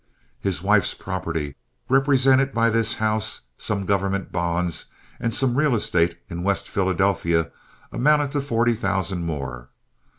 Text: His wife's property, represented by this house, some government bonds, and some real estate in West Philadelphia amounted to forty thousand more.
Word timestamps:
His 0.39 0.63
wife's 0.63 0.95
property, 0.95 1.57
represented 1.87 2.53
by 2.53 2.71
this 2.71 2.95
house, 2.95 3.41
some 3.59 3.85
government 3.85 4.31
bonds, 4.31 4.85
and 5.19 5.31
some 5.31 5.53
real 5.53 5.75
estate 5.75 6.17
in 6.27 6.41
West 6.41 6.67
Philadelphia 6.67 7.51
amounted 7.91 8.31
to 8.31 8.41
forty 8.41 8.73
thousand 8.73 9.25
more. 9.25 9.69